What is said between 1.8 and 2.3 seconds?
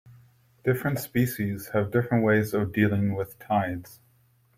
different